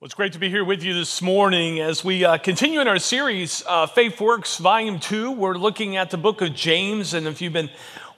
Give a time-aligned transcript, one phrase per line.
[0.00, 2.86] Well, it's great to be here with you this morning as we uh, continue in
[2.86, 5.32] our series, uh, Faith Works Volume 2.
[5.32, 7.14] We're looking at the book of James.
[7.14, 7.68] And if you've been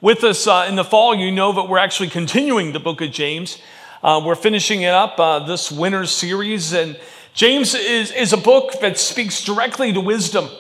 [0.03, 3.13] with us uh, in the fall, you know that we're actually continuing the book of
[3.13, 3.57] James.
[4.03, 6.75] Uh, we're finishing it up uh, this winter series.
[6.75, 7.01] And
[7.33, 10.51] James is, is a book that speaks directly to wisdom.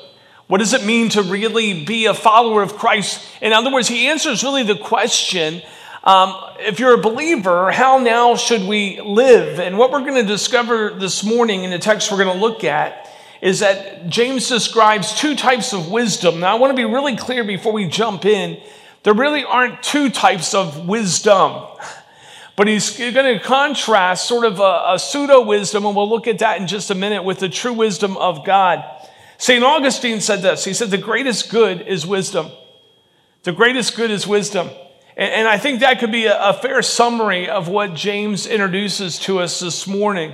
[0.46, 3.22] What does it mean to really be a follower of Christ?
[3.42, 5.60] In other words, he answers really the question
[6.02, 9.60] um, if you're a believer, how now should we live?
[9.60, 12.64] And what we're going to discover this morning in the text we're going to look
[12.64, 13.06] at
[13.42, 16.40] is that James describes two types of wisdom.
[16.40, 18.60] Now, I want to be really clear before we jump in.
[19.02, 21.66] There really aren't two types of wisdom,
[22.56, 26.38] but he's going to contrast sort of a, a pseudo wisdom, and we'll look at
[26.38, 28.84] that in just a minute, with the true wisdom of God.
[29.36, 29.62] St.
[29.64, 32.50] Augustine said this He said, The greatest good is wisdom.
[33.42, 34.70] The greatest good is wisdom.
[35.20, 39.60] And I think that could be a fair summary of what James introduces to us
[39.60, 40.32] this morning.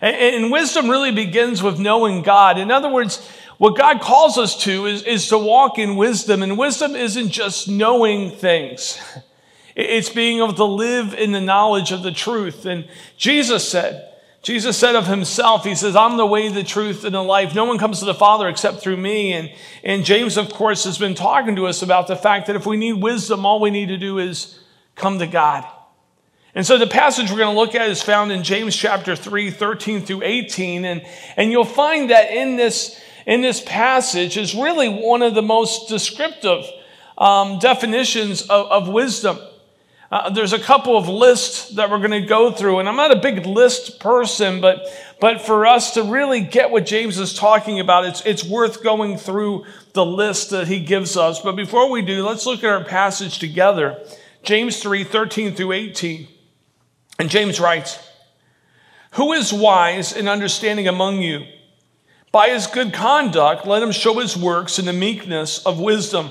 [0.00, 2.56] And wisdom really begins with knowing God.
[2.56, 6.44] In other words, what God calls us to is, is to walk in wisdom.
[6.44, 9.02] And wisdom isn't just knowing things,
[9.74, 12.66] it's being able to live in the knowledge of the truth.
[12.66, 14.09] And Jesus said,
[14.42, 17.54] Jesus said of himself, He says, I'm the way, the truth, and the life.
[17.54, 19.32] No one comes to the Father except through me.
[19.32, 19.52] And,
[19.84, 22.78] and James, of course, has been talking to us about the fact that if we
[22.78, 24.58] need wisdom, all we need to do is
[24.94, 25.66] come to God.
[26.54, 29.50] And so the passage we're going to look at is found in James chapter 3,
[29.50, 30.84] 13 through 18.
[30.84, 35.42] And, and you'll find that in this, in this passage is really one of the
[35.42, 36.64] most descriptive
[37.18, 39.38] um, definitions of, of wisdom.
[40.10, 43.12] Uh, there's a couple of lists that we're going to go through, and I'm not
[43.12, 44.84] a big list person, but,
[45.20, 49.16] but for us to really get what James is talking about, it's, it's worth going
[49.16, 51.40] through the list that he gives us.
[51.40, 54.02] But before we do, let's look at our passage together
[54.42, 56.26] James 3 13 through 18.
[57.20, 57.98] And James writes,
[59.12, 61.44] Who is wise and understanding among you?
[62.32, 66.30] By his good conduct, let him show his works in the meekness of wisdom.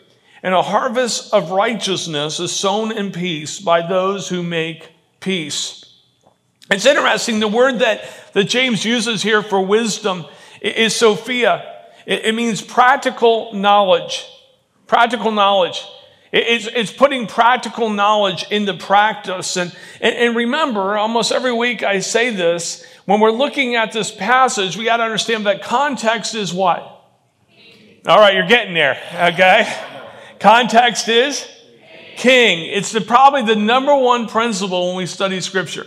[0.43, 5.85] And a harvest of righteousness is sown in peace by those who make peace.
[6.71, 8.03] It's interesting, the word that,
[8.33, 10.25] that James uses here for wisdom
[10.61, 11.63] is Sophia.
[12.05, 14.25] It, it means practical knowledge.
[14.87, 15.85] Practical knowledge.
[16.31, 19.57] It's, it's putting practical knowledge into practice.
[19.57, 24.09] And, and, and remember, almost every week I say this when we're looking at this
[24.11, 26.79] passage, we got to understand that context is what?
[28.05, 29.90] All right, you're getting there, okay?
[30.41, 31.47] Context is
[32.17, 32.65] king.
[32.65, 35.85] It's the, probably the number one principle when we study scripture.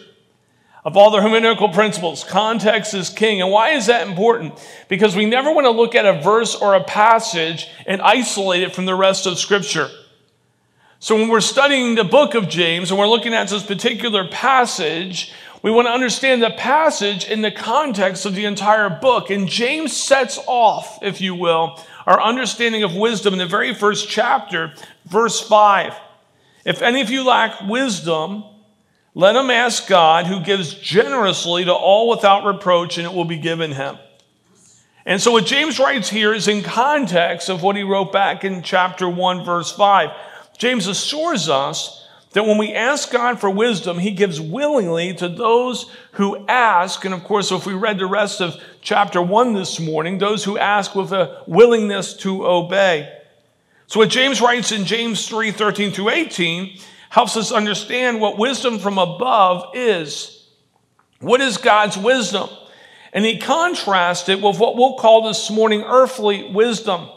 [0.84, 3.42] Of all the hermeneutical principles, context is king.
[3.42, 4.54] And why is that important?
[4.88, 8.76] Because we never want to look at a verse or a passage and isolate it
[8.76, 9.90] from the rest of scripture.
[11.00, 15.32] So when we're studying the book of James and we're looking at this particular passage,
[15.62, 19.30] we want to understand the passage in the context of the entire book.
[19.30, 24.08] And James sets off, if you will, our understanding of wisdom in the very first
[24.08, 24.74] chapter,
[25.06, 25.94] verse 5.
[26.64, 28.44] If any of you lack wisdom,
[29.14, 33.38] let him ask God, who gives generously to all without reproach, and it will be
[33.38, 33.98] given him.
[35.06, 38.62] And so, what James writes here is in context of what he wrote back in
[38.62, 40.10] chapter 1, verse 5.
[40.56, 42.03] James assures us
[42.34, 47.04] that when we ask God for wisdom, He gives willingly to those who ask.
[47.04, 50.58] And of course, if we read the rest of chapter 1 this morning, those who
[50.58, 53.10] ask with a willingness to obey.
[53.86, 56.78] So, what James writes in James 3 13 through 18
[57.08, 60.48] helps us understand what wisdom from above is.
[61.20, 62.48] What is God's wisdom?
[63.12, 67.08] And he contrasts it with what we'll call this morning earthly wisdom.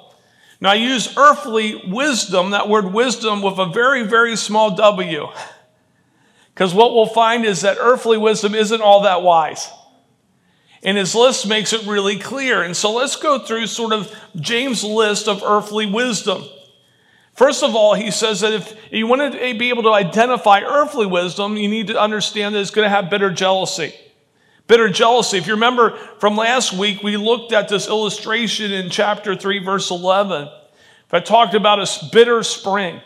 [0.59, 5.27] Now, I use earthly wisdom, that word wisdom, with a very, very small w.
[6.53, 9.69] Because what we'll find is that earthly wisdom isn't all that wise.
[10.81, 12.63] And his list makes it really clear.
[12.63, 16.43] And so let's go through sort of James' list of earthly wisdom.
[17.33, 21.05] First of all, he says that if you want to be able to identify earthly
[21.05, 23.93] wisdom, you need to understand that it's going to have bitter jealousy.
[24.67, 25.37] Bitter jealousy.
[25.37, 29.89] If you remember from last week, we looked at this illustration in chapter 3, verse
[29.89, 30.49] 11.
[31.07, 33.01] If I talked about a bitter spring.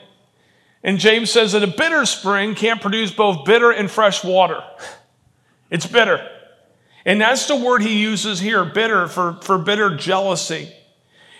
[0.84, 4.64] And James says that a bitter spring can't produce both bitter and fresh water.
[5.70, 6.28] It's bitter.
[7.06, 10.72] And that's the word he uses here, bitter, for, for bitter jealousy.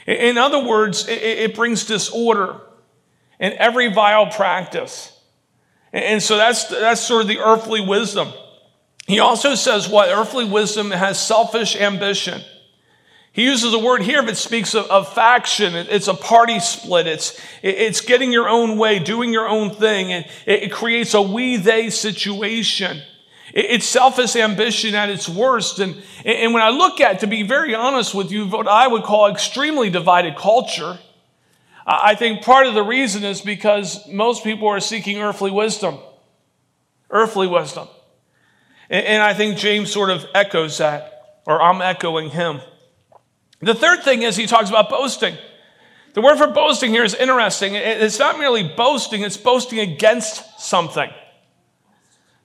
[0.08, 2.62] In other words, it, it brings disorder
[3.40, 5.12] and every vile practice.
[5.92, 8.32] And so that's, that's sort of the earthly wisdom.
[9.12, 10.08] He also says what?
[10.08, 12.42] Earthly wisdom has selfish ambition.
[13.34, 15.76] He uses a word here that speaks of, of faction.
[15.76, 17.08] It's a party split.
[17.08, 20.14] It's, it's getting your own way, doing your own thing.
[20.14, 23.02] And it, it creates a we they situation.
[23.54, 25.80] It's selfish ambition at its worst.
[25.80, 29.04] And, and when I look at, to be very honest with you, what I would
[29.04, 31.00] call extremely divided culture,
[31.86, 36.00] I think part of the reason is because most people are seeking earthly wisdom.
[37.10, 37.90] Earthly wisdom.
[38.92, 42.60] And I think James sort of echoes that, or I'm echoing him.
[43.62, 45.38] The third thing is he talks about boasting.
[46.14, 47.74] The word for boasting here is interesting.
[47.76, 51.10] It's not merely boasting, it's boasting against something.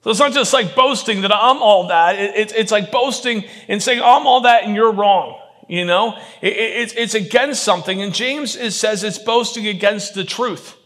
[0.04, 2.14] So it's not just like boasting that I'm all that.
[2.16, 5.40] It's like boasting and saying, I'm all that and you're wrong.
[5.68, 8.00] You know, it's against something.
[8.00, 10.76] And James says it's boasting against the truth.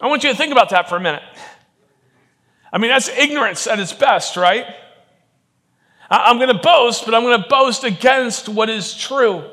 [0.00, 1.22] I want you to think about that for a minute.
[2.72, 4.66] I mean, that's ignorance at its best, right?
[6.10, 9.48] I'm going to boast, but I'm going to boast against what is true.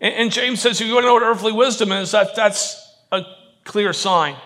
[0.00, 3.22] And James says, if you want to know what earthly wisdom is, that, that's a
[3.64, 4.36] clear sign.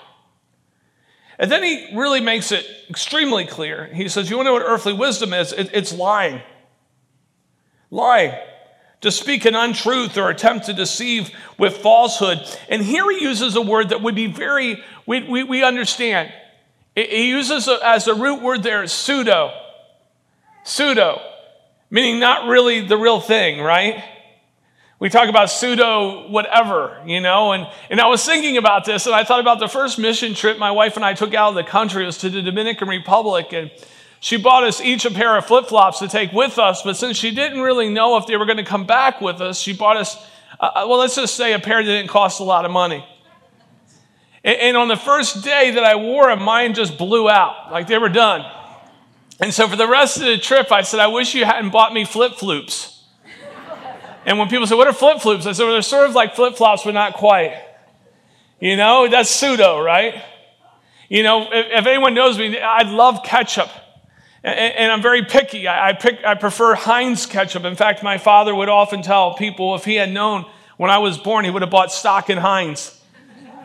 [1.38, 3.86] And then he really makes it extremely clear.
[3.92, 5.52] He says, You want to know what earthly wisdom is?
[5.52, 6.40] It, it's lying.
[7.90, 8.32] Lying.
[9.00, 12.38] To speak an untruth or attempt to deceive with falsehood.
[12.68, 16.32] And here he uses a word that would be very, we, we, we understand.
[16.94, 19.52] He uses a, as a root word there, pseudo.
[20.64, 21.20] Pseudo,
[21.90, 24.04] meaning not really the real thing, right?
[25.02, 29.12] we talk about pseudo whatever, you know, and, and I was thinking about this and
[29.16, 31.64] I thought about the first mission trip my wife and I took out of the
[31.64, 32.04] country.
[32.04, 33.72] It was to the Dominican Republic and
[34.20, 37.16] she bought us each a pair of flip flops to take with us, but since
[37.16, 39.96] she didn't really know if they were going to come back with us, she bought
[39.96, 40.16] us,
[40.60, 43.04] uh, uh, well, let's just say a pair that didn't cost a lot of money.
[44.44, 47.86] And, and on the first day that I wore them, mine just blew out, like
[47.86, 48.44] they were done.
[49.40, 51.92] And so for the rest of the trip, I said, I wish you hadn't bought
[51.92, 53.02] me flip flops.
[54.24, 55.46] And when people say, What are flip flops?
[55.46, 57.60] I said, Well, they're sort of like flip flops, but not quite.
[58.60, 60.22] You know, that's pseudo, right?
[61.08, 63.68] You know, if, if anyone knows me, I love ketchup.
[64.44, 65.66] And, and I'm very picky.
[65.66, 67.64] I, I, pick, I prefer Heinz ketchup.
[67.64, 70.46] In fact, my father would often tell people if he had known
[70.76, 73.01] when I was born, he would have bought stock in Heinz.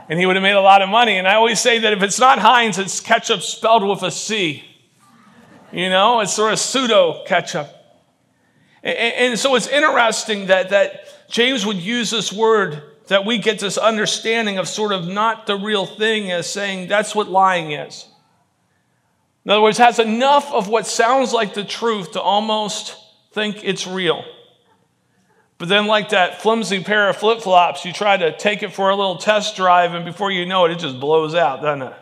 [0.09, 1.17] And he would have made a lot of money.
[1.17, 4.63] And I always say that if it's not Heinz, it's ketchup spelled with a C.
[5.71, 7.73] You know, it's sort of pseudo ketchup.
[8.83, 13.77] And, so it's interesting that, that James would use this word that we get this
[13.77, 18.05] understanding of sort of not the real thing as saying that's what lying is.
[19.43, 22.95] In other words, has enough of what sounds like the truth to almost
[23.31, 24.23] think it's real.
[25.57, 28.89] But then, like that flimsy pair of flip flops, you try to take it for
[28.89, 31.93] a little test drive, and before you know it, it just blows out, doesn't it?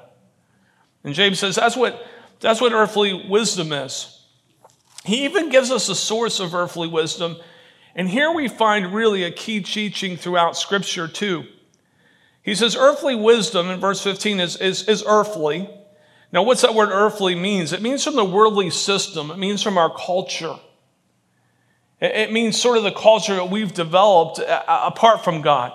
[1.06, 2.06] And James says that's what,
[2.42, 4.12] that's what earthly wisdom is.
[5.06, 7.38] He even gives us a source of earthly wisdom.
[7.96, 11.46] And here we find really a key teaching throughout Scripture, too.
[12.42, 15.70] He says, earthly wisdom in verse 15 is, is, is earthly.
[16.32, 17.72] Now, what's that word earthly means?
[17.72, 20.56] It means from the worldly system, it means from our culture.
[22.02, 25.72] It means sort of the culture that we've developed uh, uh, apart from God.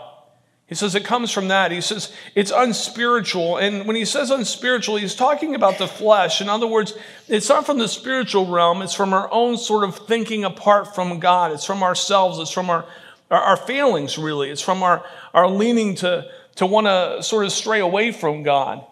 [0.67, 1.73] He says it comes from that.
[1.73, 3.57] He says it's unspiritual.
[3.57, 6.41] And when he says unspiritual, he's talking about the flesh.
[6.41, 6.95] In other words,
[7.27, 11.19] it's not from the spiritual realm, it's from our own sort of thinking apart from
[11.19, 11.51] God.
[11.51, 12.85] It's from ourselves, it's from our,
[13.31, 14.51] our, our feelings, really.
[14.51, 18.87] It's from our, our leaning to, to want to sort of stray away from God.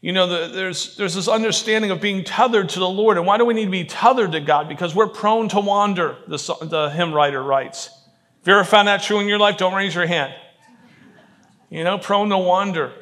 [0.00, 3.18] You know, the, there's, there's this understanding of being tethered to the Lord.
[3.18, 4.68] And why do we need to be tethered to God?
[4.68, 7.90] Because we're prone to wander, the, the hymn writer writes.
[8.40, 10.32] If you ever found that true in your life, don't raise your hand
[11.70, 12.92] you know, prone to wander.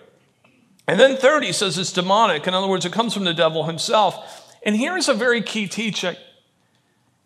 [0.87, 2.47] And then third, he says it's demonic.
[2.47, 4.55] In other words, it comes from the devil himself.
[4.63, 6.17] And here's a very key teaching.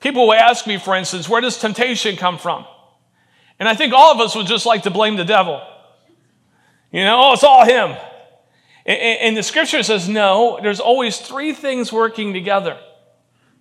[0.00, 2.64] People will ask me, for instance, where does temptation come from?
[3.58, 5.60] And I think all of us would just like to blame the devil.
[6.90, 7.96] You know, oh, it's all him.
[8.84, 12.78] And the scripture says, no, there's always three things working together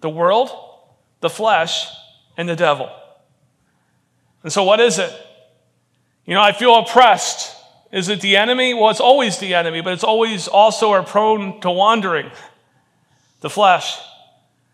[0.01, 0.49] the world,
[1.19, 1.85] the flesh,
[2.37, 2.89] and the devil.
[4.41, 5.13] And so, what is it?
[6.25, 7.55] You know, I feel oppressed.
[7.91, 8.73] Is it the enemy?
[8.73, 12.31] Well, it's always the enemy, but it's always also are prone to wandering.
[13.41, 13.97] The flesh.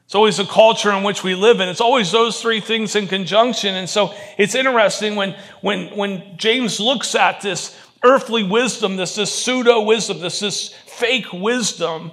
[0.05, 1.67] It's always the culture in which we live in.
[1.67, 3.75] It's always those three things in conjunction.
[3.75, 9.33] And so it's interesting when, when, when James looks at this earthly wisdom, this, this
[9.33, 12.11] pseudo wisdom, this, this fake wisdom,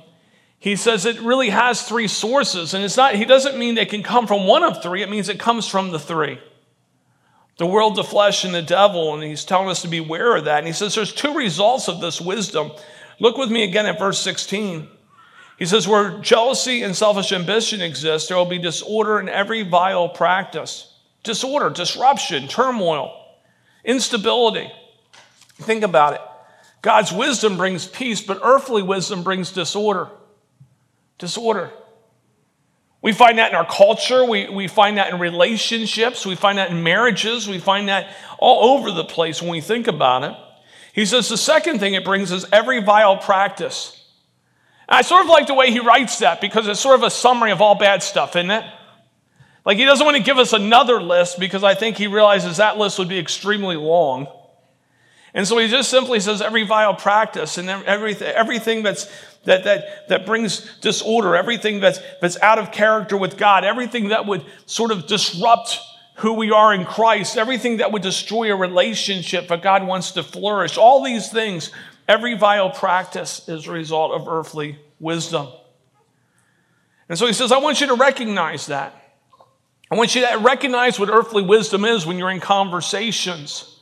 [0.59, 2.75] he says it really has three sources.
[2.75, 5.29] And it's not, he doesn't mean they can come from one of three, it means
[5.29, 6.39] it comes from the three
[7.57, 9.15] the world, the flesh, and the devil.
[9.15, 10.59] And he's telling us to beware of that.
[10.59, 12.73] And he says there's two results of this wisdom.
[13.21, 14.89] Look with me again at verse 16.
[15.59, 20.09] He says, Where jealousy and selfish ambition exist, there will be disorder in every vile
[20.09, 20.93] practice.
[21.23, 23.15] Disorder, disruption, turmoil,
[23.85, 24.71] instability.
[25.55, 26.21] Think about it.
[26.83, 30.09] God's wisdom brings peace, but earthly wisdom brings disorder.
[31.19, 31.71] Disorder.
[33.01, 34.25] We find that in our culture.
[34.25, 36.25] We, we find that in relationships.
[36.25, 37.49] We find that in marriages.
[37.49, 40.35] We find that all over the place when we think about it.
[40.95, 44.05] He says the second thing it brings is every vile practice.
[44.89, 47.11] And I sort of like the way he writes that because it's sort of a
[47.11, 48.65] summary of all bad stuff, isn't it?
[49.65, 52.79] Like he doesn't want to give us another list because I think he realizes that
[52.79, 54.29] list would be extremely long.
[55.35, 59.11] And so he just simply says every vile practice and everything, everything that's,
[59.45, 64.27] that, that, that brings disorder, everything that's, that's out of character with God, everything that
[64.27, 65.81] would sort of disrupt
[66.19, 70.23] who we are in Christ, everything that would destroy a relationship that God wants to
[70.23, 71.73] flourish, all these things,
[72.07, 75.49] every vile practice is a result of earthly wisdom.
[77.09, 79.01] And so he says, I want you to recognize that.
[79.91, 83.74] I want you to recognize what earthly wisdom is when you're in conversations.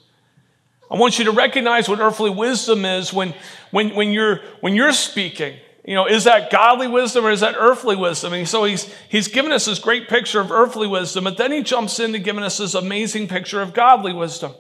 [0.93, 3.33] I want you to recognize what earthly wisdom is when,
[3.71, 5.57] when, when, you're, when you're speaking.
[5.87, 8.35] You know, is that godly wisdom or is that earthly wisdom?
[8.35, 11.63] And so he's, he's given us this great picture of earthly wisdom, but then he
[11.63, 14.53] jumps into giving us this amazing picture of godly wisdom.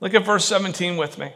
[0.00, 1.32] Look at verse 17 with me.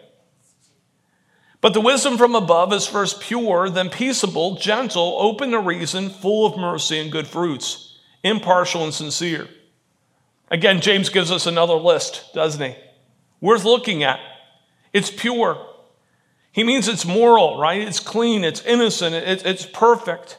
[1.60, 6.46] But the wisdom from above is first pure, then peaceable, gentle, open to reason, full
[6.46, 9.48] of mercy and good fruits, impartial and sincere.
[10.50, 12.76] Again, James gives us another list, doesn't he?
[13.44, 14.18] Worth looking at.
[14.94, 15.58] It's pure.
[16.50, 17.82] He means it's moral, right?
[17.82, 20.38] It's clean, it's innocent, it's, perfect.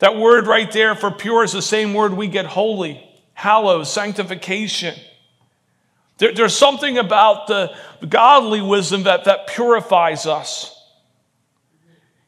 [0.00, 4.96] That word right there for pure is the same word we get holy, hallowed, sanctification.
[6.18, 7.72] There, there's something about the
[8.08, 10.76] godly wisdom that, that purifies us.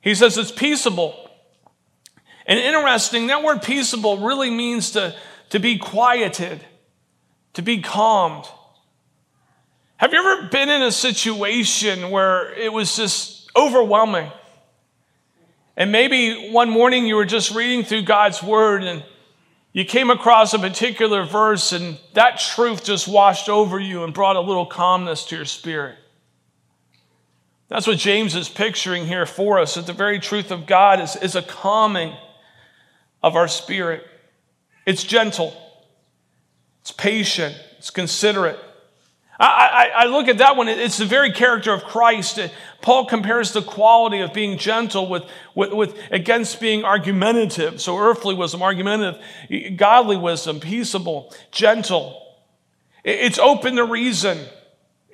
[0.00, 1.18] He says it's peaceable.
[2.46, 5.16] And interesting, that word peaceable really means to,
[5.50, 6.64] to be quieted,
[7.54, 8.46] to be calmed.
[10.04, 14.30] Have you ever been in a situation where it was just overwhelming?
[15.78, 19.02] And maybe one morning you were just reading through God's word and
[19.72, 24.36] you came across a particular verse and that truth just washed over you and brought
[24.36, 25.96] a little calmness to your spirit.
[27.68, 31.16] That's what James is picturing here for us that the very truth of God is,
[31.16, 32.12] is a calming
[33.22, 34.04] of our spirit.
[34.84, 35.56] It's gentle,
[36.82, 38.58] it's patient, it's considerate.
[39.38, 42.38] I, I, I, look at that one, it's the very character of Christ.
[42.38, 42.48] Uh,
[42.80, 45.24] Paul compares the quality of being gentle with,
[45.56, 47.80] with, with against being argumentative.
[47.80, 49.20] So earthly wisdom, argumentative,
[49.76, 52.20] godly wisdom, peaceable, gentle.
[53.02, 54.38] It's open to reason.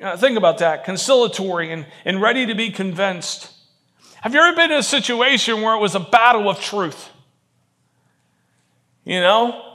[0.00, 3.50] Uh, think about that, conciliatory and, and ready to be convinced.
[4.21, 7.09] Have you ever been in a situation where it was a battle of truth?
[9.05, 9.70] You know,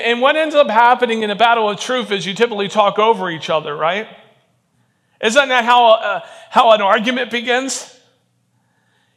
[0.00, 3.30] and what ends up happening in a battle of truth is you typically talk over
[3.30, 4.06] each other, right?
[5.20, 6.20] Isn't that how, uh,
[6.50, 7.88] how an argument begins?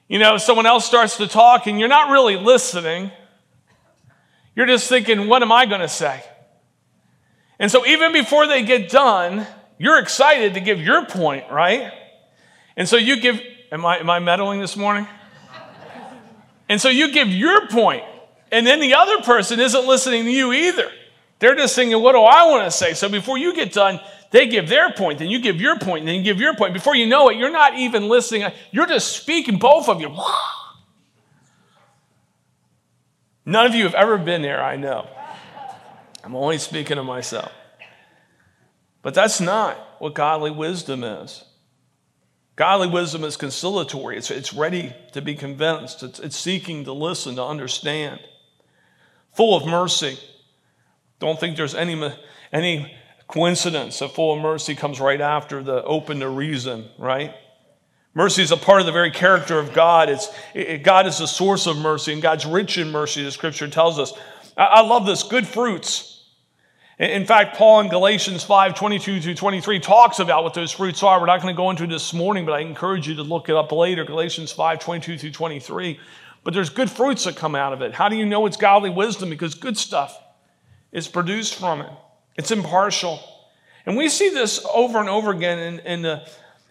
[0.08, 3.12] You know, someone else starts to talk and you're not really listening.
[4.56, 6.24] You're just thinking, what am I going to say?
[7.60, 11.92] And so even before they get done, you're excited to give your point, right?
[12.78, 13.42] And so you give,
[13.72, 15.08] am I, am I meddling this morning?
[16.70, 18.04] And so you give your point.
[18.56, 20.90] And then the other person isn't listening to you either.
[21.40, 22.94] They're just thinking, what do I want to say?
[22.94, 24.00] So before you get done,
[24.32, 26.74] they give their point, then you give your point, and then you give your point.
[26.74, 28.50] Before you know it, you're not even listening.
[28.72, 30.08] You're just speaking, both of you.
[33.46, 35.06] None of you have ever been there, I know.
[36.24, 37.52] I'm only speaking of myself.
[39.02, 41.44] But that's not what godly wisdom is.
[42.56, 47.36] Godly wisdom is conciliatory, it's, it's ready to be convinced, it's, it's seeking to listen,
[47.36, 48.22] to understand
[49.36, 50.18] full of mercy.
[51.20, 52.14] Don't think there's any,
[52.52, 52.94] any
[53.28, 57.34] coincidence that full of mercy comes right after the open to reason, right?
[58.14, 60.10] Mercy is a part of the very character of God.
[60.10, 63.68] It's, it, God is the source of mercy, and God's rich in mercy, the scripture
[63.68, 64.14] tells us.
[64.56, 66.14] I, I love this good fruits.
[66.98, 71.20] In fact, Paul in Galatians 5 22 to 23 talks about what those fruits are.
[71.20, 73.56] We're not going to go into this morning, but I encourage you to look it
[73.56, 74.06] up later.
[74.06, 76.00] Galatians 5 22 through 23
[76.46, 77.94] but there's good fruits that come out of it.
[77.94, 79.30] How do you know it's godly wisdom?
[79.32, 80.18] Because good stuff
[80.94, 81.92] is produced from it,
[82.38, 83.20] it's impartial.
[83.86, 86.30] And we see this over and over again in, in the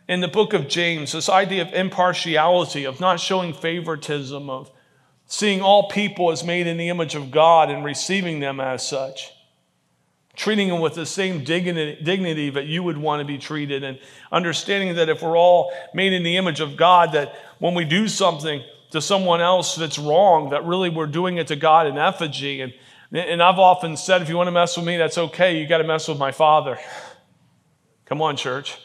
[0.08, 4.70] in the book of James, this idea of impartiality, of not showing favoritism, of
[5.26, 9.32] seeing all people as made in the image of God and receiving them as such,
[10.36, 13.98] treating them with the same dignity, that you would want to be treated, and
[14.30, 18.06] understanding that if we're all made in the image of God, that when we do
[18.06, 18.62] something
[18.94, 22.60] to someone else that's wrong, that really we're doing it to God in effigy.
[22.60, 22.72] And,
[23.12, 25.58] and I've often said, if you want to mess with me, that's okay.
[25.58, 26.78] You got to mess with my Father.
[28.04, 28.78] Come on, church.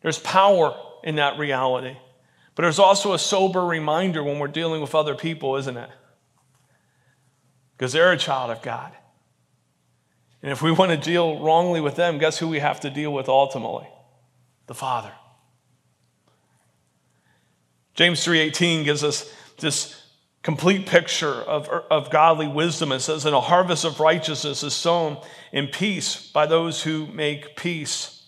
[0.00, 1.98] There's power in that reality.
[2.54, 5.90] But there's also a sober reminder when we're dealing with other people, isn't it?
[7.76, 8.92] Because they're a child of God.
[10.42, 13.12] And if we want to deal wrongly with them, guess who we have to deal
[13.12, 13.86] with ultimately?
[14.66, 15.12] The Father.
[18.00, 19.94] James 3:18 gives us this
[20.42, 22.92] complete picture of, of godly wisdom.
[22.92, 25.18] It says, "And a harvest of righteousness is sown
[25.52, 28.19] in peace by those who make peace."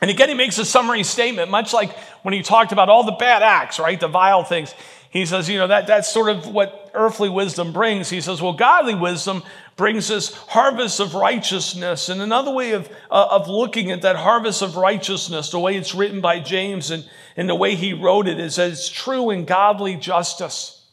[0.00, 3.12] And again, he makes a summary statement, much like when he talked about all the
[3.12, 3.98] bad acts, right?
[3.98, 4.74] The vile things.
[5.10, 8.10] He says, you know, that, that's sort of what earthly wisdom brings.
[8.10, 9.42] He says, well, godly wisdom
[9.76, 12.10] brings us harvest of righteousness.
[12.10, 15.94] And another way of, uh, of looking at that harvest of righteousness, the way it's
[15.94, 19.46] written by James and, and the way he wrote it, is that it's true and
[19.46, 20.86] godly justice.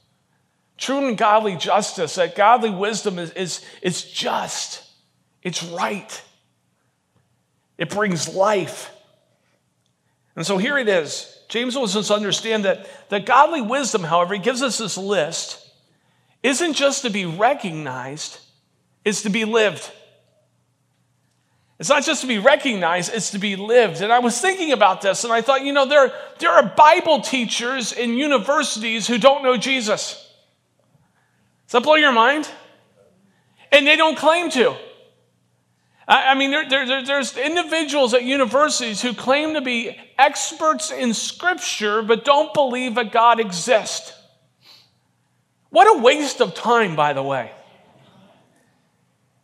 [0.78, 4.84] True and godly justice, that godly wisdom is, is, is just,
[5.42, 6.22] it's right,
[7.78, 8.92] it brings life.
[10.36, 11.32] And so here it is.
[11.48, 15.62] James wants us to understand that, that godly wisdom, however, he gives us this list,
[16.44, 18.40] isn't just to be recognized,
[19.04, 19.92] it's to be lived.
[21.78, 24.02] It's not just to be recognized, it's to be lived.
[24.02, 27.22] And I was thinking about this and I thought, you know, there, there are Bible
[27.22, 30.14] teachers in universities who don't know Jesus.
[31.68, 32.50] Does that blow your mind?
[33.72, 34.76] And they don't claim to.
[36.08, 42.04] I mean, there, there, there's individuals at universities who claim to be experts in Scripture
[42.04, 44.14] but don't believe that God exists.
[45.72, 47.52] What a waste of time, by the way.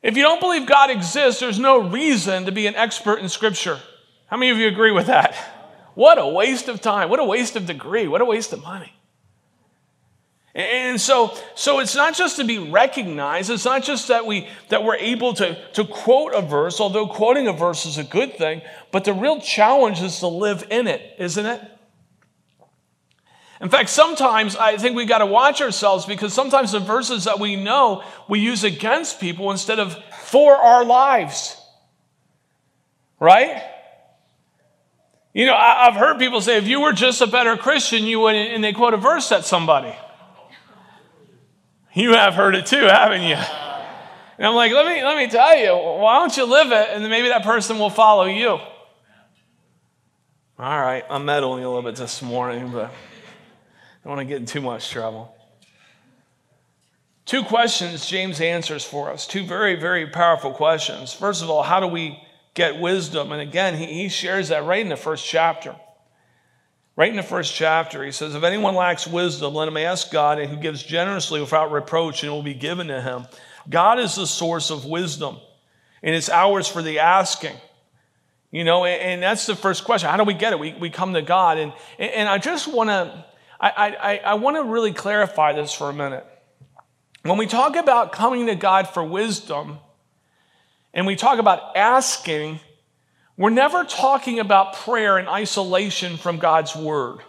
[0.03, 3.79] If you don't believe God exists, there's no reason to be an expert in Scripture.
[4.27, 5.35] How many of you agree with that?
[5.95, 7.09] What a waste of time.
[7.09, 8.07] What a waste of degree.
[8.07, 8.93] What a waste of money.
[10.53, 14.83] And so, so it's not just to be recognized, it's not just that, we, that
[14.83, 18.61] we're able to, to quote a verse, although quoting a verse is a good thing,
[18.91, 21.61] but the real challenge is to live in it, isn't it?
[23.61, 27.39] In fact, sometimes I think we got to watch ourselves because sometimes the verses that
[27.39, 31.55] we know we use against people instead of for our lives.
[33.19, 33.63] Right?
[35.33, 38.35] You know, I've heard people say, if you were just a better Christian, you would,
[38.35, 39.95] and they quote a verse at somebody.
[41.93, 43.35] You have heard it too, haven't you?
[43.35, 47.03] And I'm like, let me, let me tell you, why don't you live it and
[47.03, 48.49] then maybe that person will follow you?
[48.49, 48.61] All
[50.57, 54.45] right, I'm meddling a little bit this morning, but I don't want to get in
[54.45, 55.35] too much trouble.
[57.25, 61.13] Two questions James answers for us, two very, very powerful questions.
[61.13, 62.21] First of all, how do we
[62.53, 63.31] get wisdom?
[63.31, 65.75] And again, he, he shares that right in the first chapter.
[66.95, 70.39] Right in the first chapter, he says, If anyone lacks wisdom, let him ask God,
[70.39, 73.27] and who gives generously without reproach, and it will be given to him.
[73.69, 75.37] God is the source of wisdom,
[76.03, 77.55] and it's ours for the asking.
[78.51, 80.09] You know, and, that's the first question.
[80.09, 80.59] How do we get it?
[80.59, 81.57] We, we come to God.
[81.57, 83.25] And, and I just want to,
[83.61, 86.25] I, I, I want to really clarify this for a minute.
[87.23, 89.77] When we talk about coming to God for wisdom,
[90.93, 92.59] and we talk about asking,
[93.37, 97.19] we're never talking about prayer in isolation from God's word.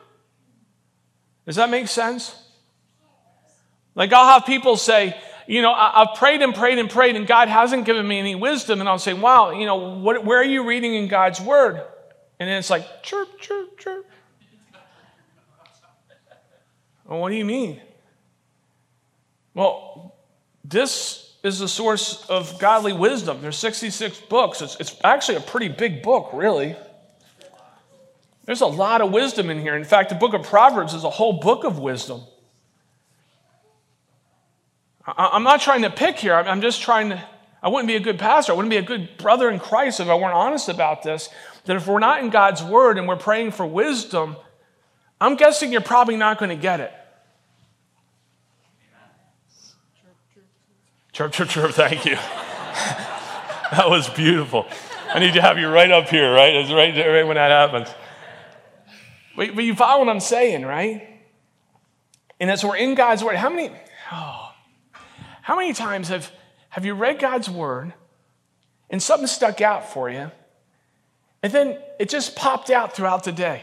[1.47, 2.37] Does that make sense?
[3.95, 7.49] Like, I'll have people say, you know, I've prayed and prayed and prayed, and God
[7.49, 8.81] hasn't given me any wisdom.
[8.81, 11.83] And I'll say, wow, you know, what, where are you reading in God's word?
[12.39, 14.07] And then it's like, chirp, chirp, chirp.
[17.07, 17.81] Well, what do you mean?
[19.55, 20.15] Well,
[20.65, 23.43] this is the source of godly wisdom.
[23.43, 24.63] There's 66 books.
[24.63, 26.77] It's, it's actually a pretty big book, really.
[28.45, 29.77] There's a lot of wisdom in here.
[29.77, 32.23] In fact, the book of Proverbs is a whole book of wisdom.
[35.07, 36.35] I, am not trying to pick here.
[36.35, 37.23] I'm just trying to.
[37.63, 38.53] I wouldn't be a good pastor.
[38.53, 41.29] I wouldn't be a good brother in Christ if I weren't honest about this.
[41.65, 44.37] That if we're not in God's word and we're praying for wisdom,
[45.21, 46.93] I'm guessing you're probably not going to get it.
[51.13, 52.15] Chirp, chirp, chirp, thank you.
[52.17, 54.67] that was beautiful.
[55.13, 56.55] I need to have you right up here, right?
[56.55, 57.95] It's right, right when that happens.
[59.37, 61.07] But, but you follow what I'm saying, right?
[62.41, 63.71] And as we're in God's word, how many,
[64.11, 64.53] oh,
[65.43, 66.33] how many times have,
[66.71, 67.93] have you read God's word
[68.89, 70.31] and something stuck out for you?
[71.43, 73.63] And then it just popped out throughout the day.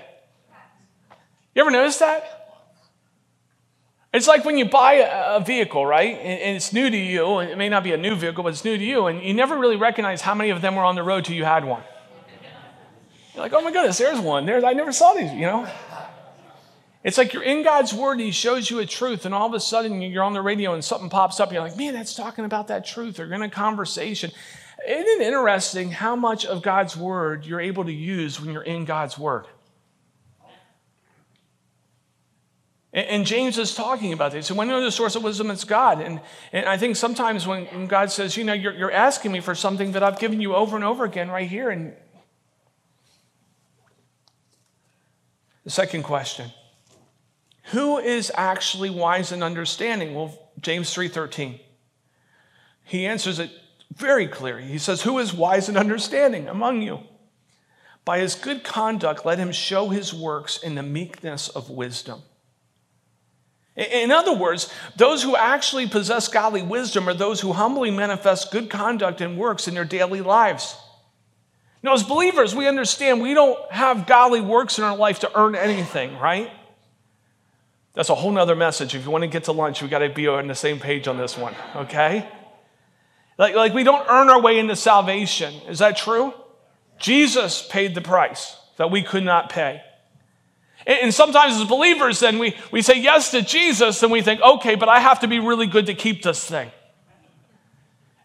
[1.56, 2.39] You ever notice that?
[4.12, 6.18] It's like when you buy a, vehicle, right?
[6.18, 7.40] And, it's new to you.
[7.40, 9.06] It may not be a new vehicle, but it's new to you.
[9.06, 11.46] And you never really recognize how many of them were on the road till you
[11.46, 11.84] had one.
[13.36, 14.48] You're like, oh my goodness, there's one.
[14.48, 15.70] There's, I never saw these, you know?
[17.04, 19.54] It's like you're in God's word and He shows you a truth, and all of
[19.54, 21.54] a sudden you're on the radio and something pops up.
[21.54, 23.20] You're like, man, that's talking about that truth.
[23.20, 24.32] Or you're in a conversation.
[24.88, 28.86] Isn't it interesting how much of God's word you're able to use when you're in
[28.86, 29.46] God's word?
[32.92, 34.48] And James is talking about this.
[34.48, 36.02] So when you're the source of wisdom, it's God.
[36.02, 36.20] And,
[36.52, 39.92] and I think sometimes when God says, you know, you're, you're asking me for something
[39.92, 41.70] that I've given you over and over again right here.
[41.70, 41.94] And
[45.64, 46.52] the second question
[47.66, 50.16] who is actually wise and understanding?
[50.16, 51.60] Well, James 3:13.
[52.84, 53.52] He answers it
[53.94, 54.64] very clearly.
[54.64, 57.04] He says, "Who is wise and understanding among you?
[58.04, 62.24] By his good conduct let him show his works in the meekness of wisdom."
[63.80, 68.70] In other words, those who actually possess godly wisdom are those who humbly manifest good
[68.70, 70.76] conduct and works in their daily lives.
[71.82, 75.56] Now, as believers, we understand we don't have godly works in our life to earn
[75.56, 76.52] anything, right?
[77.94, 78.96] That's a whole nother message.
[78.96, 81.08] If you want to get to lunch, we got to be on the same page
[81.08, 82.30] on this one, okay?
[83.38, 85.54] Like, like we don't earn our way into salvation.
[85.70, 86.34] Is that true?
[86.98, 89.82] Jesus paid the price that we could not pay.
[90.90, 94.74] And sometimes as believers, then we, we say yes to Jesus, and we think, okay,
[94.74, 96.72] but I have to be really good to keep this thing.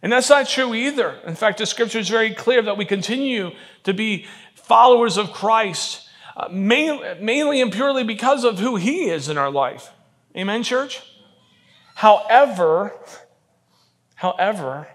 [0.00, 1.20] And that's not true either.
[1.26, 3.50] In fact, the scripture is very clear that we continue
[3.82, 4.24] to be
[4.54, 9.50] followers of Christ uh, mainly, mainly and purely because of who He is in our
[9.50, 9.90] life.
[10.34, 11.02] Amen, church?
[11.94, 12.98] However,
[14.14, 14.88] however,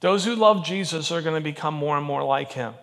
[0.00, 2.74] those who love Jesus are going to become more and more like Him.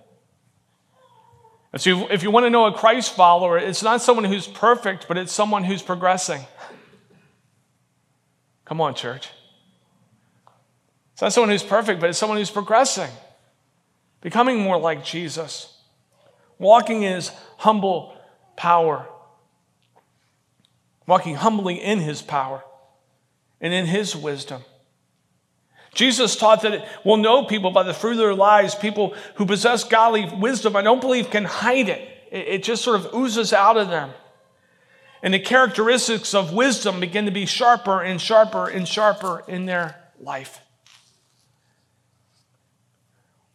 [1.74, 5.08] And so, if you want to know a Christ follower, it's not someone who's perfect,
[5.08, 6.42] but it's someone who's progressing.
[8.64, 9.30] Come on, church.
[11.14, 13.10] It's not someone who's perfect, but it's someone who's progressing,
[14.22, 15.74] becoming more like Jesus
[16.64, 18.16] walking in his humble
[18.56, 19.08] power,
[21.06, 22.64] walking humbly in his power
[23.60, 24.62] and in his wisdom.
[25.94, 28.76] Jesus taught that we'll know people by the fruit of their lives.
[28.76, 32.10] People who possess godly wisdom, I don't believe can hide it.
[32.32, 34.12] It just sort of oozes out of them.
[35.22, 39.96] And the characteristics of wisdom begin to be sharper and sharper and sharper in their
[40.20, 40.60] life.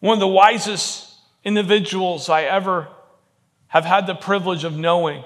[0.00, 1.12] One of the wisest
[1.44, 2.88] individuals I ever
[3.66, 5.24] have had the privilege of knowing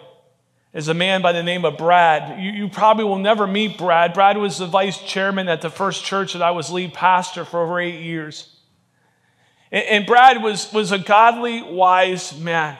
[0.74, 2.40] is a man by the name of Brad.
[2.42, 4.14] You, you, probably will never meet Brad.
[4.14, 7.62] Brad was the vice chairman at the first church that I was lead pastor for
[7.62, 8.48] over eight years.
[9.70, 12.78] And, and Brad was, was a godly, wise man.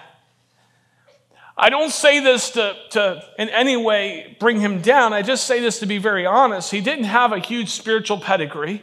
[1.56, 5.12] I don't say this to, to in any way bring him down.
[5.12, 6.70] I just say this to be very honest.
[6.70, 8.82] He didn't have a huge spiritual pedigree.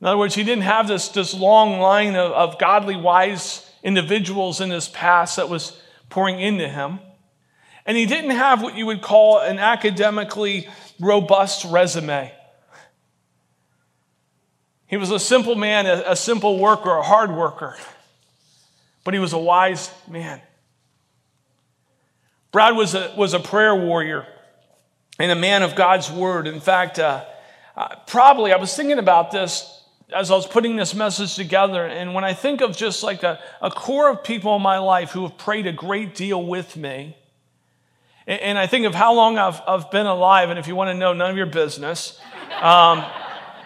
[0.00, 4.62] In other words, he didn't have this, this long line of, of godly, wise individuals
[4.62, 7.00] in his past that was pouring into him.
[7.88, 10.68] And he didn't have what you would call an academically
[11.00, 12.30] robust resume.
[14.86, 17.78] He was a simple man, a, simple worker, a hard worker,
[19.04, 20.42] but he was a wise man.
[22.52, 24.26] Brad was a, was a prayer warrior
[25.18, 26.46] and a man of God's word.
[26.46, 27.24] In fact, uh,
[27.74, 29.82] uh, probably, I was thinking about this
[30.14, 33.40] as I was putting this message together, and when I think of just like a,
[33.62, 37.16] a core of people in my life who have prayed a great deal with me,
[38.28, 40.94] and, I think of how long I've, I've been alive, and if you want to
[40.94, 42.20] know, none of your business.
[42.60, 43.04] Um,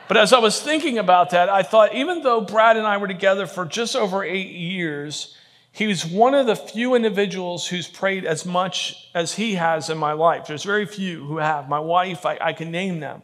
[0.09, 3.09] but as I was thinking about that, I thought even though Brad and I were
[3.09, 5.37] together for just over eight years,
[5.73, 9.99] he was one of the few individuals who's prayed as much as he has in
[9.99, 10.47] my life.
[10.47, 11.69] There's very few who have.
[11.69, 13.23] My wife, I, I can name them.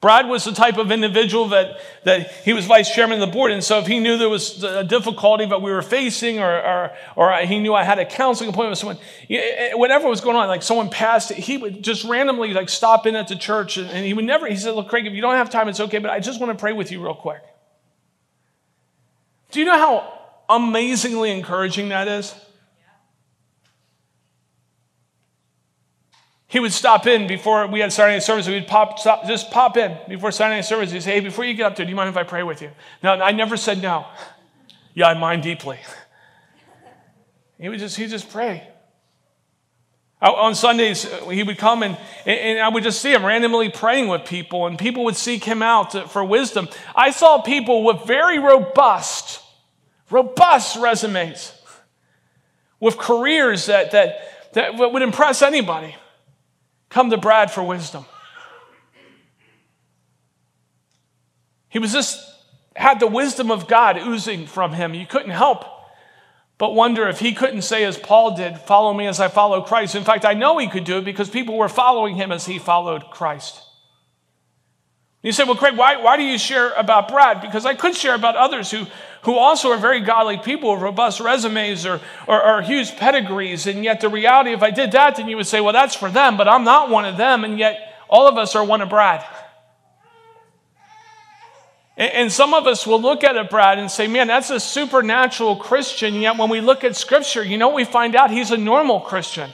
[0.00, 3.50] Brad was the type of individual that, that he was vice chairman of the board.
[3.50, 6.92] And so if he knew there was a difficulty that we were facing, or, or,
[7.16, 10.36] or he knew I had a counseling appointment with someone, eh, eh, whatever was going
[10.36, 13.76] on, like someone passed, he would just randomly like stop in at the church.
[13.76, 15.80] And, and he would never, he said, look, Craig, if you don't have time, it's
[15.80, 17.42] okay, but I just want to pray with you real quick.
[19.50, 20.12] Do you know how
[20.48, 22.34] amazingly encouraging that is?
[26.48, 28.48] He would stop in before we had night service.
[28.48, 30.90] Would pop, stop, just pop in before night service.
[30.90, 32.62] He'd say, Hey, before you get up there, do you mind if I pray with
[32.62, 32.70] you?
[33.02, 34.06] No, I never said no.
[34.94, 35.78] Yeah, I mind deeply.
[37.60, 38.68] He would just, he'd just pray.
[40.20, 44.06] On Sundays, uh, he would come and, and I would just see him randomly praying
[44.06, 46.68] with people, and people would seek him out uh, for wisdom.
[46.94, 49.40] I saw people with very robust,
[50.08, 51.52] robust resumes
[52.78, 55.96] with careers that, that, that would impress anybody.
[56.88, 58.04] Come to Brad for wisdom.
[61.68, 62.24] He was just
[62.74, 64.94] had the wisdom of God oozing from him.
[64.94, 65.64] You couldn't help
[66.58, 69.94] but wonder if he couldn't say, as Paul did, follow me as I follow Christ.
[69.94, 72.58] In fact, I know he could do it because people were following him as he
[72.58, 73.62] followed Christ.
[75.22, 77.40] You say, well, Craig, why, why do you share about Brad?
[77.40, 78.86] Because I could share about others who,
[79.22, 83.66] who also are very godly people with robust resumes or, or, or huge pedigrees.
[83.66, 86.10] And yet, the reality, if I did that, then you would say, well, that's for
[86.10, 87.44] them, but I'm not one of them.
[87.44, 89.24] And yet, all of us are one of Brad.
[91.96, 95.56] And some of us will look at it, Brad, and say, man, that's a supernatural
[95.56, 96.14] Christian.
[96.14, 99.50] Yet when we look at Scripture, you know, we find out he's a normal Christian.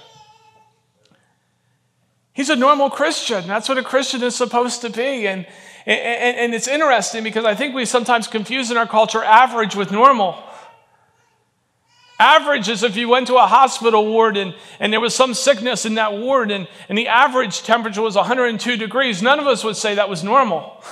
[2.34, 3.46] He's a normal Christian.
[3.46, 5.26] That's what a Christian is supposed to be.
[5.26, 5.46] And,
[5.86, 10.42] and, it's interesting because I think we sometimes confuse in our culture average with normal.
[12.18, 15.84] Average is if you went to a hospital ward and, and there was some sickness
[15.84, 19.20] in that ward and, and the average temperature was 102 degrees.
[19.20, 20.82] None of us would say that was normal.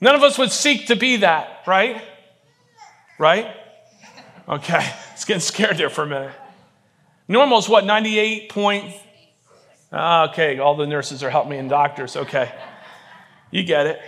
[0.00, 2.02] None of us would seek to be that, right?
[3.18, 3.46] Right?
[4.48, 6.32] Okay, it's getting scared there for a minute.
[7.28, 8.94] Normal is what, 98 point?
[9.90, 12.14] Ah, okay, all the nurses are helping me and doctors.
[12.14, 12.52] Okay,
[13.50, 14.00] you get it.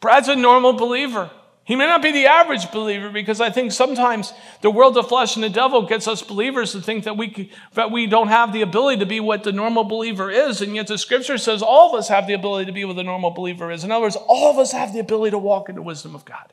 [0.00, 1.30] Brad's a normal believer.
[1.64, 5.34] He may not be the average believer because I think sometimes the world of flesh
[5.34, 8.60] and the devil gets us believers to think that we, that we don't have the
[8.60, 10.60] ability to be what the normal believer is.
[10.60, 13.02] And yet the scripture says all of us have the ability to be what the
[13.02, 13.82] normal believer is.
[13.82, 16.26] In other words, all of us have the ability to walk in the wisdom of
[16.26, 16.52] God.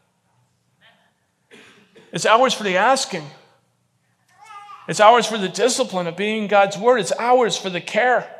[2.13, 3.30] It's ours for the asking.
[4.88, 6.99] It's ours for the discipline of being God's word.
[6.99, 8.34] It's ours for the care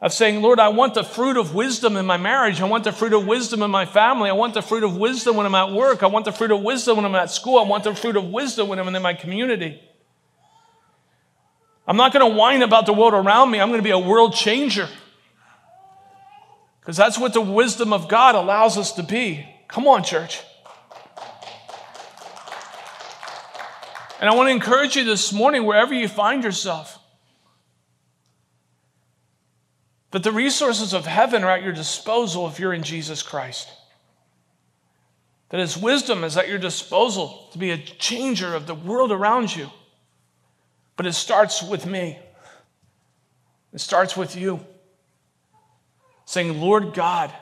[0.00, 2.60] of saying, Lord, I want the fruit of wisdom in my marriage.
[2.60, 4.30] I want the fruit of wisdom in my family.
[4.30, 6.02] I want the fruit of wisdom when I'm at work.
[6.02, 7.58] I want the fruit of wisdom when I'm at school.
[7.58, 9.82] I want the fruit of wisdom when I'm in my community.
[11.86, 13.60] I'm not going to whine about the world around me.
[13.60, 14.88] I'm going to be a world changer.
[16.80, 19.46] Because that's what the wisdom of God allows us to be.
[19.66, 20.40] Come on, church.
[24.20, 26.97] And I want to encourage you this morning, wherever you find yourself,
[30.10, 33.68] But the resources of heaven are at your disposal if you're in Jesus Christ.
[35.50, 39.54] That His wisdom is at your disposal to be a changer of the world around
[39.54, 39.70] you.
[40.96, 42.18] But it starts with me,
[43.72, 44.60] it starts with you.
[46.24, 47.32] Saying, Lord God,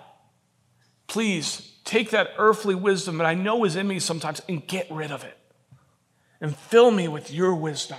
[1.09, 5.11] please take that earthly wisdom that I know is in me sometimes and get rid
[5.11, 5.37] of it.
[6.41, 7.99] And fill me with your wisdom.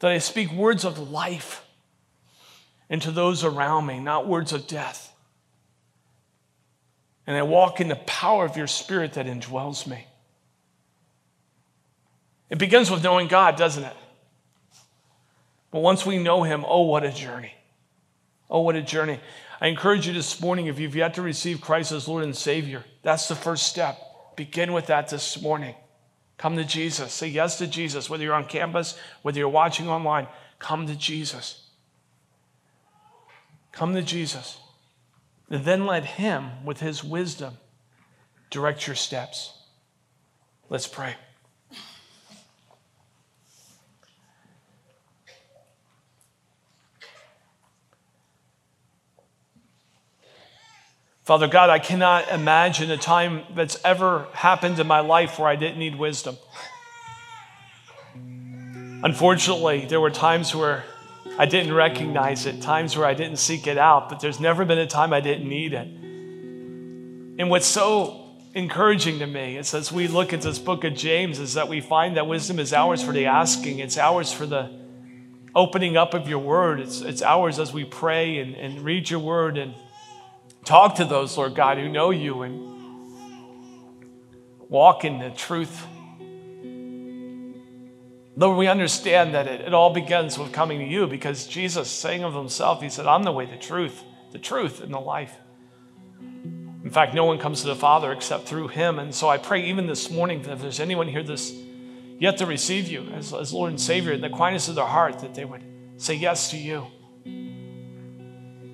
[0.00, 1.61] That I speak words of life
[2.92, 5.14] and to those around me, not words of death.
[7.26, 10.06] And I walk in the power of your spirit that indwells me.
[12.50, 13.96] It begins with knowing God, doesn't it?
[15.70, 17.54] But once we know Him, oh, what a journey.
[18.50, 19.20] Oh, what a journey.
[19.58, 22.84] I encourage you this morning, if you've yet to receive Christ as Lord and Savior,
[23.00, 23.98] that's the first step.
[24.36, 25.74] Begin with that this morning.
[26.36, 27.14] Come to Jesus.
[27.14, 30.26] Say yes to Jesus, whether you're on campus, whether you're watching online.
[30.58, 31.61] Come to Jesus.
[33.72, 34.58] Come to Jesus.
[35.50, 37.58] And then let Him, with His wisdom,
[38.50, 39.52] direct your steps.
[40.68, 41.14] Let's pray.
[51.24, 55.54] Father God, I cannot imagine a time that's ever happened in my life where I
[55.54, 56.36] didn't need wisdom.
[59.04, 60.84] Unfortunately, there were times where
[61.38, 64.78] I didn't recognize it, times where I didn't seek it out, but there's never been
[64.78, 65.88] a time I didn't need it.
[67.38, 71.38] And what's so encouraging to me is as we look at this book of James,
[71.38, 74.70] is that we find that wisdom is ours for the asking, it's ours for the
[75.54, 79.20] opening up of your word, it's, it's ours as we pray and, and read your
[79.20, 79.74] word and
[80.64, 82.72] talk to those, Lord God, who know you and
[84.68, 85.86] walk in the truth
[88.34, 92.24] Lord, we understand that it, it all begins with coming to you because Jesus, saying
[92.24, 95.34] of himself, he said, I'm the way, the truth, the truth, and the life.
[96.84, 98.98] In fact, no one comes to the Father except through him.
[98.98, 101.52] And so I pray even this morning that if there's anyone here this
[102.18, 105.18] yet to receive you as, as Lord and Savior, in the quietness of their heart,
[105.18, 105.62] that they would
[105.98, 106.86] say yes to you.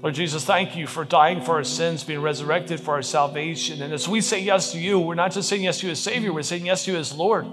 [0.01, 3.83] Lord Jesus, thank you for dying for our sins, being resurrected for our salvation.
[3.83, 5.99] And as we say yes to you, we're not just saying yes to you as
[5.99, 7.47] Savior, we're saying yes to you as Lord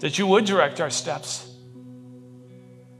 [0.00, 1.48] that you would direct our steps,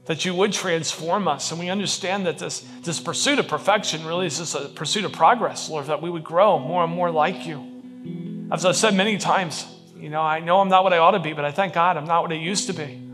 [0.07, 1.51] that you would transform us.
[1.51, 5.13] And we understand that this, this pursuit of perfection really is just a pursuit of
[5.13, 8.49] progress, Lord, that we would grow more and more like you.
[8.51, 11.21] As I've said many times, you know, I know I'm not what I ought to
[11.21, 13.05] be, but I thank God I'm not what I used to be.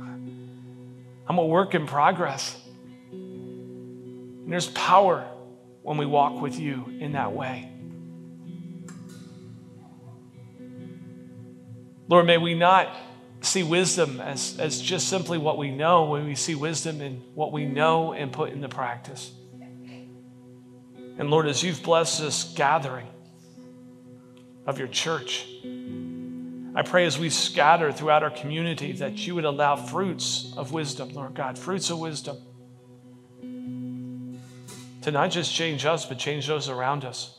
[1.27, 2.57] I'm a work in progress.
[3.11, 5.27] And there's power
[5.83, 7.71] when we walk with you in that way.
[12.09, 12.95] Lord, may we not
[13.45, 17.53] see wisdom as, as just simply what we know when we see wisdom in what
[17.53, 19.33] we know and put into practice.
[21.17, 23.07] And Lord, as you've blessed this gathering
[24.67, 25.47] of your church,
[26.75, 31.11] I pray as we scatter throughout our community that you would allow fruits of wisdom,
[31.11, 32.37] Lord God, fruits of wisdom
[35.05, 37.39] to not just change us, but change those around us,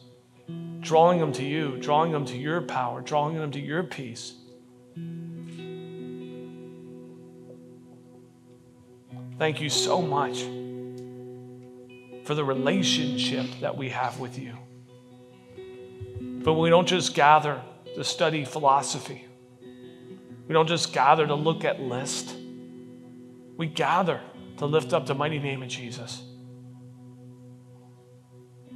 [0.82, 4.36] drawing them to you, drawing them to your power, drawing them to your peace.
[9.38, 10.43] Thank you so much
[12.26, 14.58] for the relationship that we have with you.
[16.43, 17.62] But we don't just gather
[17.95, 19.26] to study philosophy,
[20.48, 22.36] we don't just gather to look at list.
[23.58, 24.19] We gather
[24.58, 26.21] to lift up the mighty name of Jesus.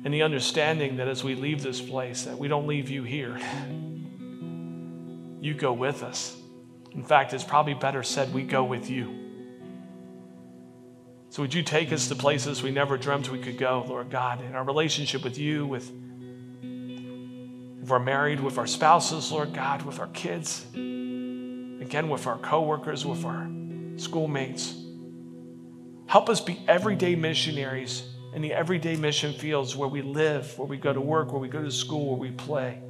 [0.06, 3.38] And the understanding that as we leave this place, that we don't leave you here.
[5.42, 6.38] You go with us.
[6.92, 9.19] In fact, it's probably better said, we go with you.
[11.32, 14.44] So, would you take us to places we never dreamt we could go, Lord God,
[14.44, 15.92] in our relationship with you, with
[17.82, 23.06] if we're married, with our spouses, Lord God, with our kids, again, with our coworkers,
[23.06, 23.48] with our
[23.98, 24.76] schoolmates.
[26.08, 30.78] Help us be everyday missionaries in the everyday mission fields where we live, where we
[30.78, 32.82] go to work, where we go to school, where we play.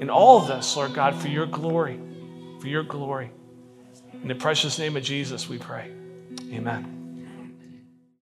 [0.00, 2.00] In all of this, Lord God, for your glory,
[2.60, 3.30] for your glory.
[4.22, 5.90] In the precious name of Jesus, we pray.
[6.52, 6.95] Amen.